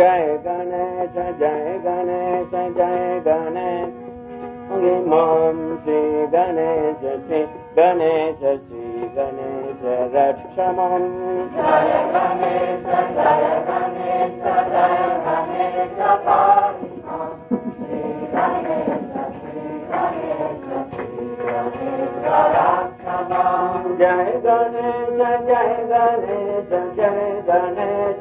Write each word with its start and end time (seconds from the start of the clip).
जय 0.00 0.36
गणेश 0.44 1.16
जय 1.38 1.78
गणेश 1.84 2.54
जय 2.76 3.18
गणेश 3.26 3.59
श्री 4.80 4.90
मान 5.04 5.56
श्री 5.84 6.26
श्री 6.26 7.40
गणेश 7.78 8.38
श्री 8.38 9.08
गणेश 9.16 9.82
जय 9.82 10.78
गणेश 12.06 12.80
रक्षम 22.54 23.28
जय 23.98 24.40
गणेश 24.44 25.20
जय 25.46 25.76
गणेश 25.90 26.72
जय 26.96 27.38
गणेश 27.48 28.20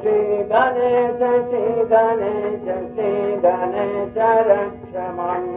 श्री 0.00 0.20
गणेश 0.50 1.18
श्री 1.48 1.84
गणेश 1.90 2.62
श्री 2.92 3.10
गणेश 3.42 4.16
रक्षमम् 4.48 5.48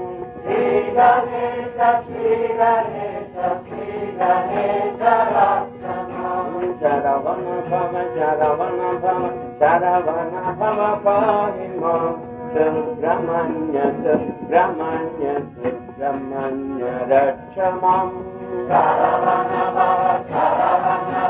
श्री 0.46 0.82
गणेश 0.98 1.78
श्री 2.08 2.48
गणेश 2.60 3.38
श्री 3.68 4.10
गणेश 4.20 5.04
रक्ष 5.36 5.86
मां 6.10 6.72
शरवण 6.82 7.46
भव 7.70 7.96
शरवण 8.18 8.82
भव 9.06 9.24
शरवण 9.62 10.36
भव 10.60 10.82
पाहि 11.06 11.68
मां 11.80 12.12
सुब्रह्मण्य 12.54 13.92
सुब्रह्मण्य 14.04 15.38
सुब्रह्मण्य 15.64 16.92
रक्ष 17.14 17.60
माम् 17.84 18.18
शरवण 18.70 19.50
भव 19.76 20.04
शरवण 20.32 21.08
भव 21.08 21.20
शरवण 21.20 21.23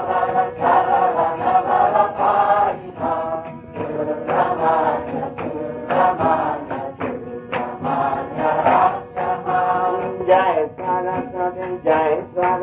जय 11.84 12.16
शर 12.34 12.62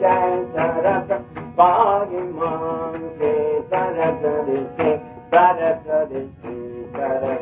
जय 0.00 0.44
सरस 0.52 1.10
पारि 1.58 2.20
मे 2.38 3.32
शरस 3.70 4.22
दिशे 4.48 4.96
शरत 5.32 5.88
दिशे 6.12 6.56
sir 6.86 7.35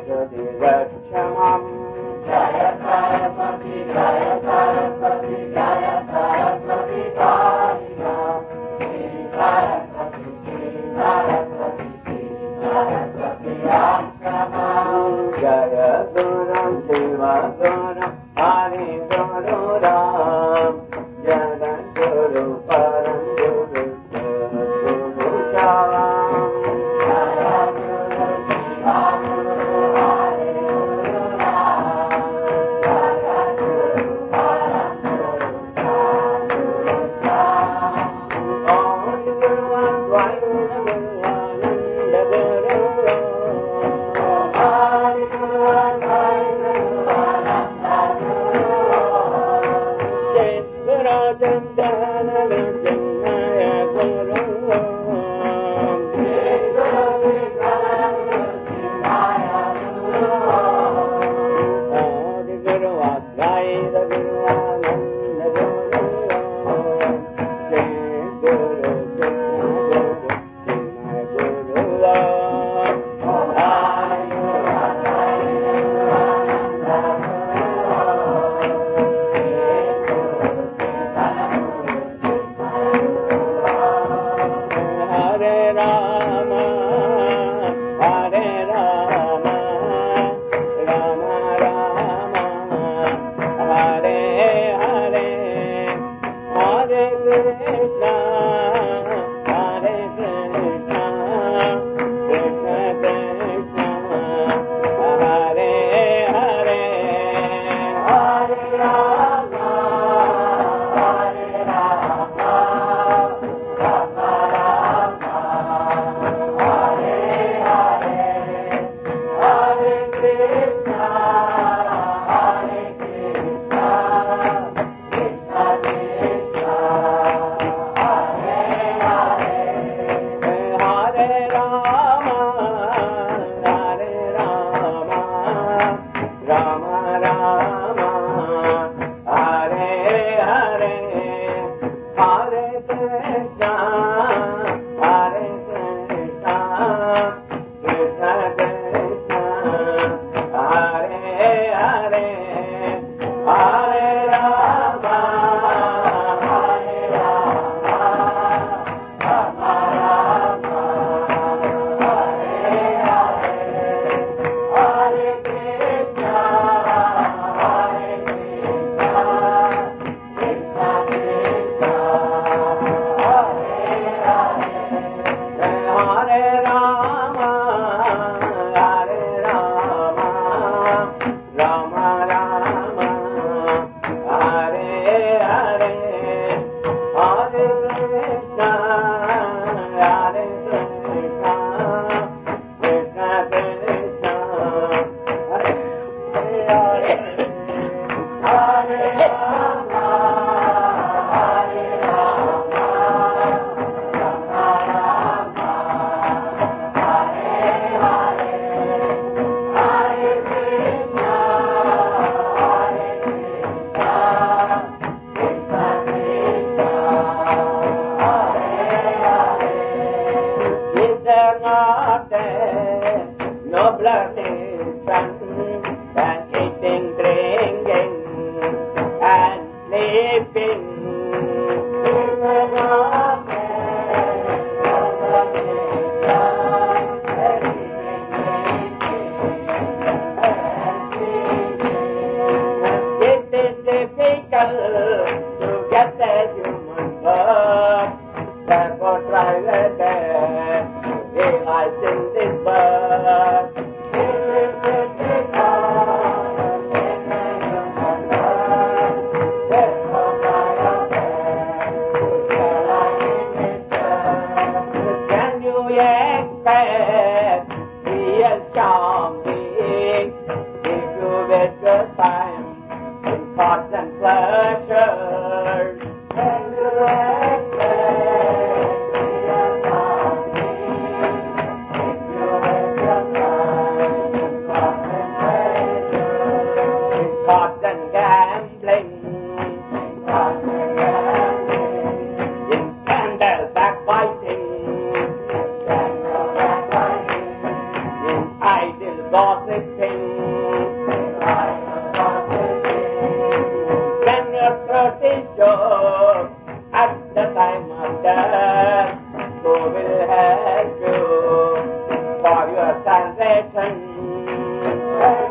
la 244.65 244.89
la 244.89 244.99
la. 244.99 245.04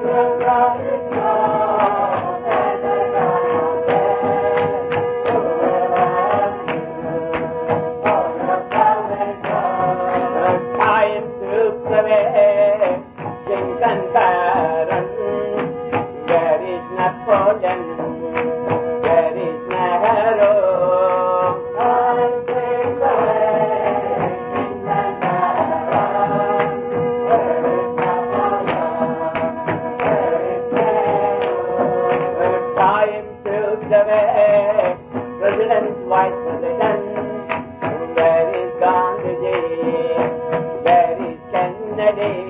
Thank 0.04 0.84
you. 0.84 0.93
Gözülen 35.40 35.84
white 36.08 36.36
gözülen 36.44 37.00
Where 38.16 38.64
is 38.64 38.80
Gandhi? 38.80 39.54
Where 40.84 41.16
is 41.18 41.38
Kennedy? 41.52 42.43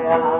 Jaya 0.00 0.39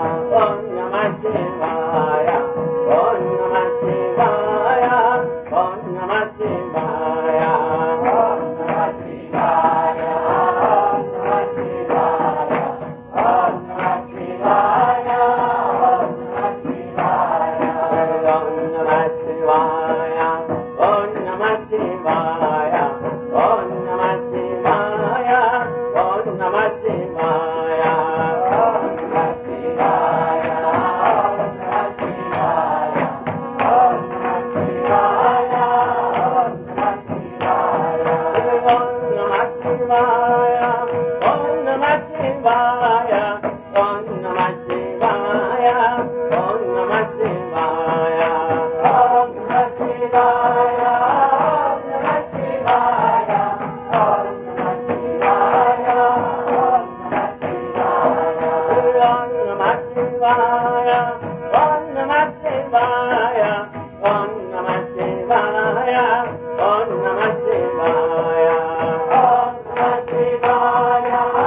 Hare 70.51 71.40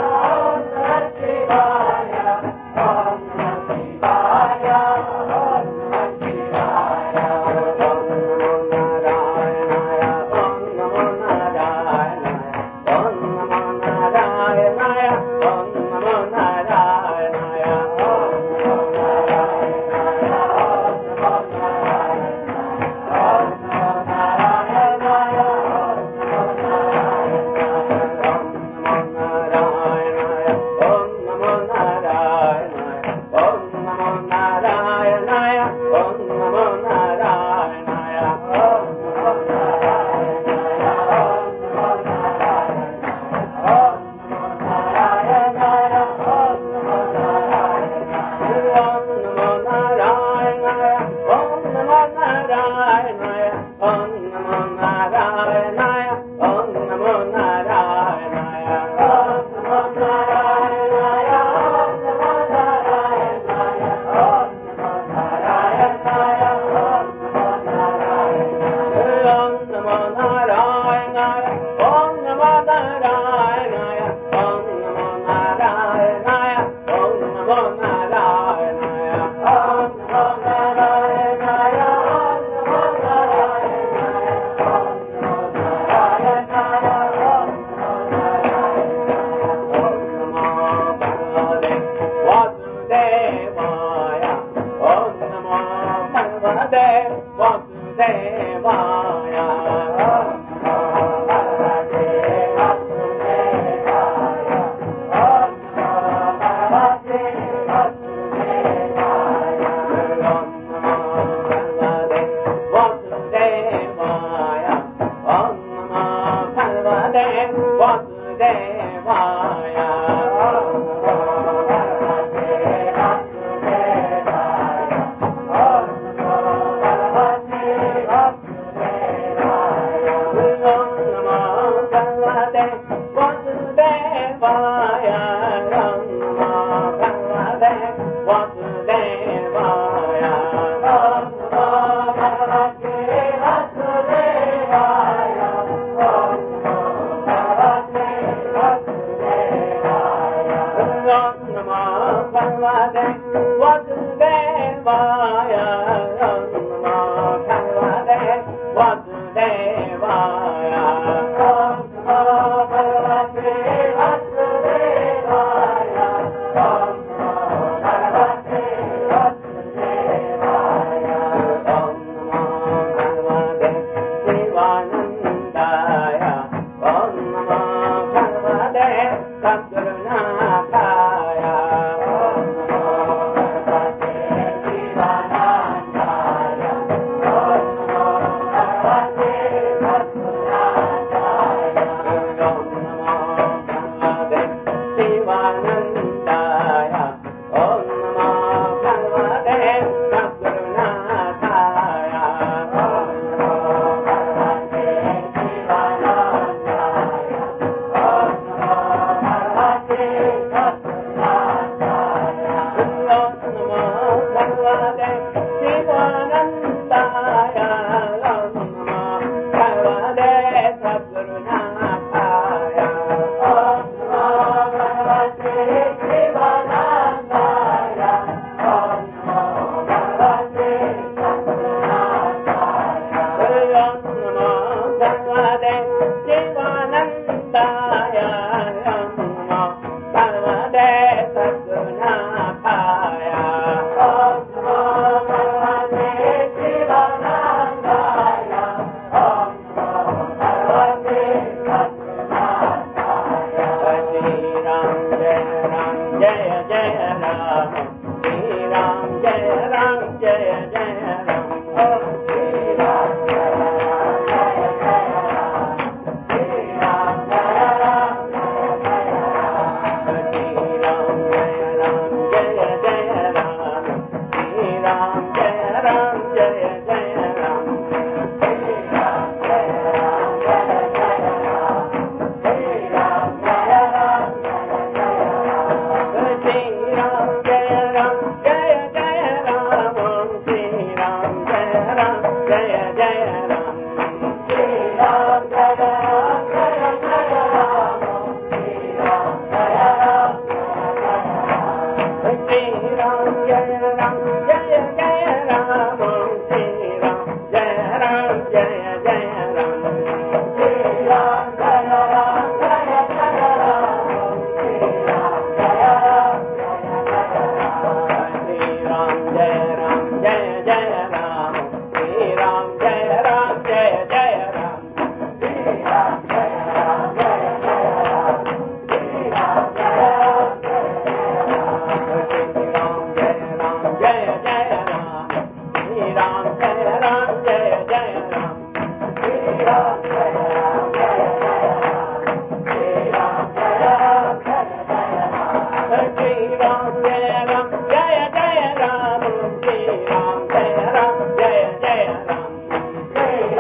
Shivananda 34.55 34.84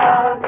Amen. 0.05 0.44